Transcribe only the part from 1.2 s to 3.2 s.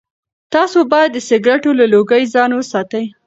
سګرټو له لوګي ځان وساتئ.